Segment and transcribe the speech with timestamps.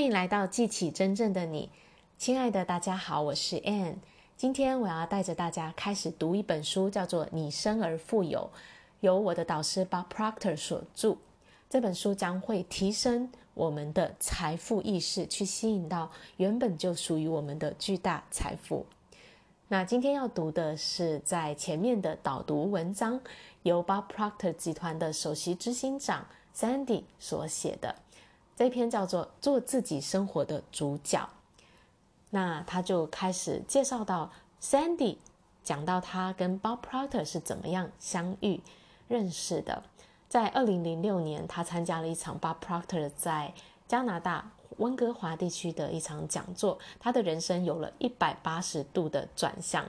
[0.00, 1.68] 欢迎来到记起真正的你，
[2.16, 3.96] 亲爱的大家好，我是 Ann。
[4.34, 8.50] 今天我要带着大家开始读一本书，叫做《你生而富有》，
[9.00, 11.18] 由我的导师 Bob Proctor 所著。
[11.68, 18.86] 这本书将会提升我们的财富意识，去吸引到原本就属于我们的巨大财富。
[19.68, 23.20] 那今天要读的是在前面的导读文章，
[23.64, 26.26] 由 Bob Proctor 集团的首席执行长
[26.56, 27.94] Sandy 所写的
[28.60, 31.18] 这篇叫做《做自己生活的主角》。
[32.28, 35.16] 那他就开始介绍到 Sandy
[35.64, 38.60] 讲到他跟 Bob Proctor 是怎么样相遇
[39.08, 39.82] 认识的。
[40.28, 43.54] 在二零零六年，他参加了一场 Bob Proctor 在
[43.88, 44.50] 加拿大。
[44.76, 49.86] 温哥华地区的一场讲座，他的人生有了一百八十度的转向。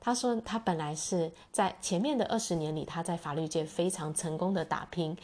[0.00, 5.16] 他说，他本来是在前面的二十年里，他在法律界非常成功的打拼，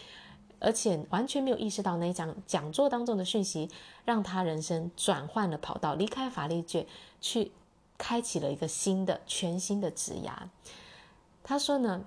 [0.58, 3.70] 而且完全没有意识到那一场讲座当中的讯息，
[4.04, 6.86] 让他人生转换了跑道，离开法律界，
[7.20, 7.52] 去
[7.98, 10.32] 开启了一个新的、全新的职涯。
[11.42, 12.04] 他说呢，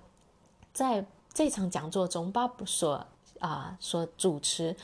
[0.73, 3.06] 在这场讲座中，巴布所
[3.39, 4.75] 啊、所主持。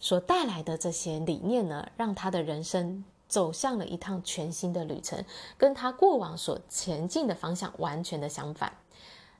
[0.00, 5.24] 所带来的这些理念呢，让他的人生走向了一趟全新的旅程，
[5.56, 8.76] 跟他过往所前进的方向完全的相反。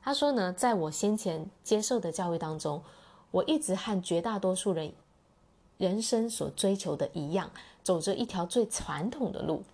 [0.02, 2.82] 他说呢，在我先前接受的教育当中，
[3.34, 4.92] 我一直和绝大多数人
[5.76, 7.50] 人生所追求的一样，
[7.82, 9.64] 走着一条最传统的路，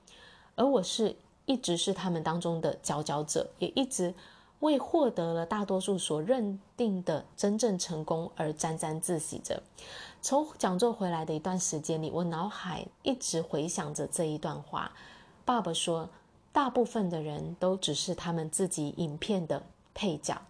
[0.54, 4.14] 而我是一直是他们当中的佼佼者，也一直
[4.60, 9.62] 为获得了大多数所认定的真正成功而沾沾自喜着。
[10.22, 14.90] 从讲座回来的一段时间里，我脑海一直回想着这一段话。
[15.44, 16.08] 爸爸说
[16.50, 20.40] ：“大部分的人都只是他们自己影片的配角。”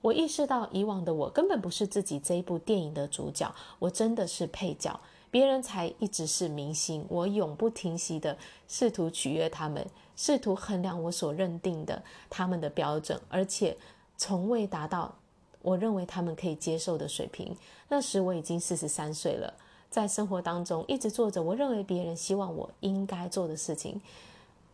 [0.00, 4.98] 我意识到，以往的我根本不是自己这一部电影的主角，我真的是配角，
[5.30, 7.04] 别人才一直是明星。
[7.08, 13.76] 我永不停息地试图取悦他们，试图衡量我所认定的他们的标准，而且
[14.16, 15.14] 从未达到。
[15.62, 17.54] 我认为他们可以接受的水平。
[17.86, 19.52] 那时我已经四十三岁了，
[19.90, 24.00] 在生活当中一直做着我认为别人希望我应该做的事情。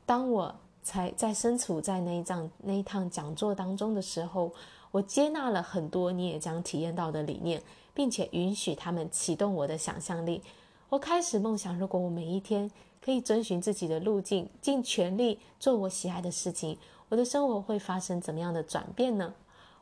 [0.07, 4.53] 当我才在身处在那一场那一趟讲座当中的时候，
[4.91, 10.43] 我接纳了很多你也将体验到的理念，并且允许他们启动我的想象力。
[10.89, 12.71] 我开始梦想，如果我每一天
[13.05, 19.35] 可以遵循自己的路径，尽全力做我喜爱的事情，我的生活会发生怎么样的转变呢？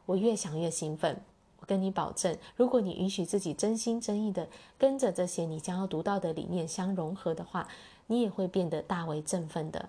[0.07, 1.21] 我越想越兴奋，
[1.61, 7.69] 我跟你保证，如果你允许自己真心真意的跟着这些你将要读到的理念相融合的话，
[8.07, 9.89] 你也会变得大为振奋的。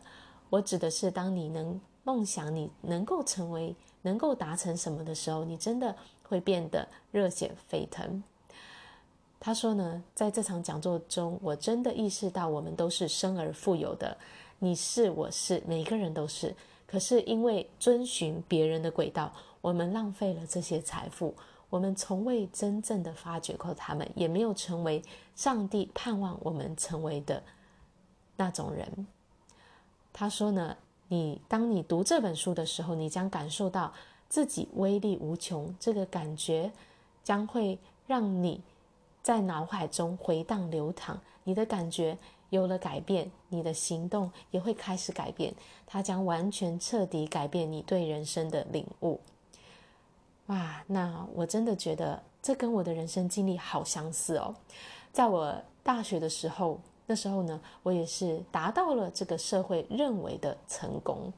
[0.50, 5.94] 我指的是，当你能梦想你能够成为、能够达成什么的时候，你真的
[6.24, 8.24] 会变得热血沸腾。
[9.40, 14.16] 他说呢，在这场讲座中，我真的意识到，我们都是生而富有的，
[14.60, 16.56] 你是，我是，每个人都是。
[16.88, 19.34] 可是因为遵循别人的轨道。
[19.66, 21.34] 我们浪费了这些财富，
[21.72, 25.02] 我们从未真正的发掘过他们，也没有成为
[25.36, 27.42] 上帝盼望我们成为的
[28.38, 29.08] 那种人。
[30.14, 30.78] 他说呢，
[31.08, 33.94] 你当你读这本书的时候，你将感受到
[34.28, 36.72] 自己威力无穷，这个感觉
[37.24, 37.78] 将会
[38.08, 38.62] 让你
[39.22, 42.18] 在脑海中回荡流淌，你的感觉
[42.50, 45.54] 有了改变，你的行动也会开始改变，
[45.86, 49.20] 它将完全彻底改变你对人生的领悟。
[50.48, 54.56] 哇，那我真的觉得这跟我的人生经历好相似哦。
[55.12, 61.32] 在我大学的时候，那时候呢，我也是达到了这个社会认为的成功，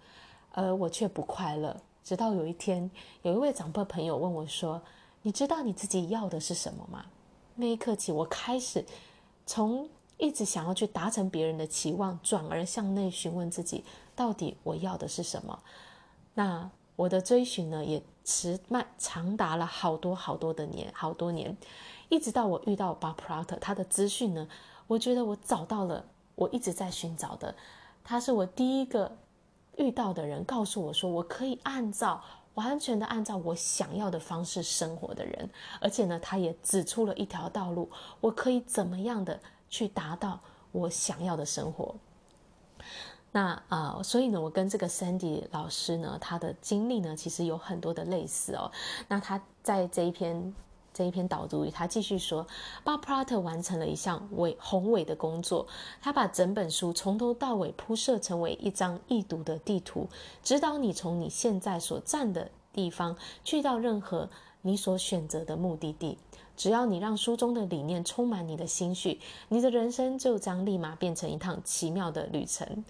[0.51, 1.75] 而我却不快乐。
[2.03, 2.89] 直到有一天，
[3.21, 4.81] 有一位长辈朋友问我说
[5.23, 7.05] ：“你知道你自己要的是什么吗？”
[7.55, 8.85] 那一刻起，我开始
[9.45, 13.83] 从一直想要去达成别人的期望，转而向内询问自己，
[14.15, 15.59] 到底我要的是什么？
[16.33, 18.01] 那我的追寻呢，也。
[18.29, 21.55] 迟慢长达了好多好多的年，好多年，
[22.09, 24.45] 一直到我遇到 Bob Proctor，他的资讯呢，
[24.87, 26.03] 我觉得我找到了
[26.35, 27.53] 我一直在寻找的，
[28.03, 29.11] 他是我第一个
[29.75, 32.21] 遇到的人，告诉我说我可以按照
[32.55, 37.89] 完全的按照我想要的方式生活的人，而且呢，他也指出了一条道路，
[38.19, 39.39] 我可以怎么样的
[39.69, 40.39] 去达到
[40.71, 41.95] 我想要的生活。
[43.31, 48.71] 那啊、所以呢，我跟这个 Sandy 老师呢，他的经历呢，其实有很多的类似哦。
[49.07, 50.55] 那他在这一篇
[50.97, 52.47] 这一篇导读里，他继续说
[52.83, 55.67] ，Bob Proctor 完成了一项伟宏伟的工作，
[56.01, 60.07] 他把整本书从头到尾铺设成为一张易读的地图，
[60.41, 64.27] 指导你从你现在所站的地方去到任何
[64.63, 66.17] 你所选择的目的地。
[66.55, 72.83] 只要你让书中的理念充满你的心绪，你的人生就将立马变成一趟奇妙的旅程。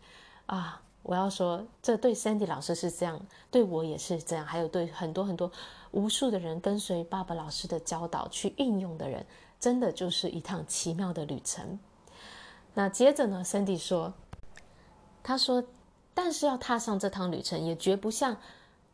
[0.46, 3.18] 啊，我要说，这对 Sandy 老师是这样，
[3.50, 5.50] 对我也是这样，还有对很多很多
[5.92, 9.26] 无数的人跟随爸爸老师的教导去运用的人，
[9.58, 11.80] 真的就是一趟奇妙的旅程。
[12.74, 14.14] 那接着呢，Sandy 说，
[15.24, 15.64] 他说，
[16.14, 18.36] 但是要踏上这趟旅程，也绝不像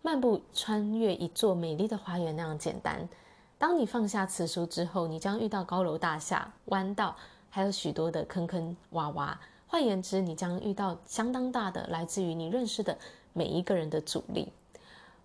[0.04, 3.10] 漫步穿越一座美丽的花园那样简单。
[3.58, 7.16] 当你放下此书之后，你将遇到高楼大厦、弯道，
[7.50, 9.36] 还有许多的坑坑洼洼。
[9.74, 12.96] 换言之，你将遇到相当大的来自于你认识的
[13.34, 14.50] 每一个人的阻力。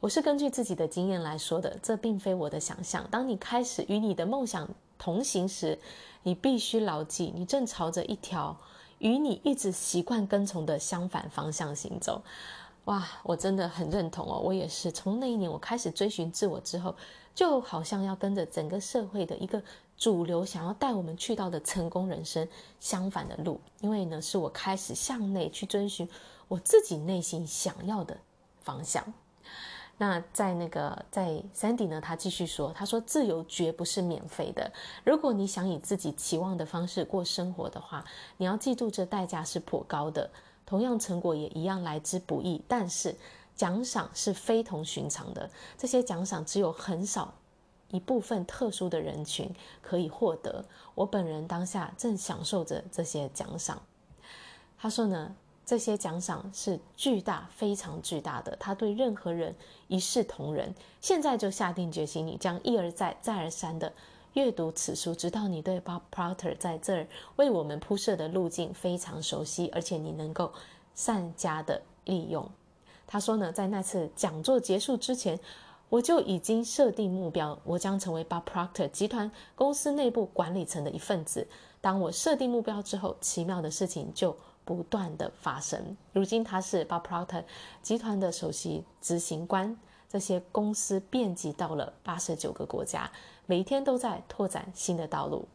[0.01, 3.07] 我是根据自己的经验来说的，这并非我的想象。
[3.11, 4.67] 当你开始与你的梦想
[4.97, 5.79] 同行时，
[6.23, 8.57] 你必须牢记，你正朝着一条
[9.01, 12.23] 与你一直习惯跟从的相反方向行走。
[12.87, 14.41] 哇，我真的很认同哦！
[14.43, 16.95] 我也是，从那一年我开始追寻自我之后，
[17.35, 19.63] 就好像要跟着整个社会的一个
[19.99, 22.49] 主流想要带我们去到的成功人生
[22.81, 23.61] 相反的路。
[23.81, 26.09] 因为呢，是我开始向内去遵循
[26.47, 28.17] 我自己内心想要的
[28.63, 29.05] 方向。
[30.01, 34.71] 那在那个在 Sandy 呢，他继续说，他说自由绝不是免费的。
[35.05, 38.05] 如果你想以自己期望的方式过生活的话，
[38.37, 40.31] 你要记住这代价是颇高的。
[40.65, 43.17] 同样成果也一样来之不易，但是
[43.57, 45.51] 奖赏是非同寻常的。
[45.77, 47.35] 这些奖赏只有很少
[47.91, 49.51] 一部分特殊的人群
[49.81, 50.65] 可以获得。
[50.95, 53.83] 我本人当下正享受着这些奖赏。
[54.79, 55.35] 他说呢，
[55.67, 59.55] 这些奖赏是巨大、非常巨大的，他对任何人
[59.89, 60.75] 一视同仁。
[61.01, 63.93] 现在就下定决心，你将一而再、再而三的。
[64.35, 70.53] 阅读此书，直到你对 Bob Proctor 在这儿为我们铺设的路径非常熟悉，而且你能够
[70.95, 72.49] 善加的利用。
[73.07, 75.41] 他说呢，在那次讲座结束之前，
[75.89, 81.47] 我就已经设定目标，我将成为 Bob Proctor 集团公司内部管理层的一份子。
[81.81, 85.97] 当我设定目标之后，奇妙的事情就不断的发生。
[86.13, 87.45] 如今他是 Bob Proctor
[87.83, 89.77] 集团的首席执行官。
[90.11, 93.11] 这些公司遍及到了八十九个国家，
[93.45, 95.47] 每一天都在拓展新的道路。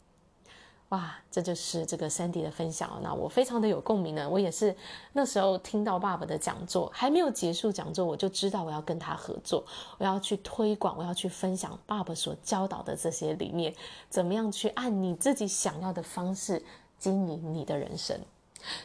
[0.94, 3.00] 哇，这就是这个 Sandy 的分享。
[3.02, 4.30] 那我非常的有共鸣呢。
[4.30, 4.76] 我也是
[5.14, 9.66] 那时候听到爸爸的讲座，还没有结束讲座，我就知道我要跟他合作，
[9.98, 13.74] 我要去推广，我要去分享爸爸所教导的这些理念，
[14.08, 16.64] 怎么样去按你自己想要的方式
[17.00, 18.16] 经营你的人生。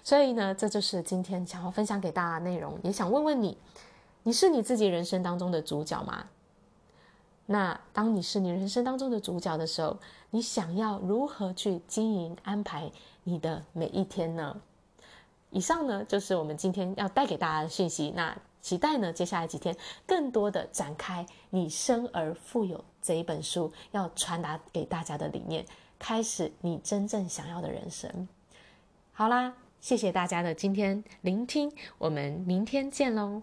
[0.03, 3.59] 所以呢，这就是今天想要分享给大家的内容，也想问问你。
[4.23, 6.25] 你是你自己人生当中的主角吗？
[7.50, 9.97] 那当你是你人生当中的主角的时候，
[10.29, 12.93] 你想要如何去经营安排
[13.25, 14.61] 你的每一天呢？
[15.50, 18.12] 以上呢，就是我们今天要带给大家的讯息。
[18.15, 19.75] 那期待呢，接下来几天
[20.06, 25.65] 更多的展开《你生而富有》这一本书要传达给大家的理念，
[25.99, 28.29] 开始你真正想要的人生。
[29.12, 33.41] 好啦，谢谢大家的今天聆听，我们明天见喽。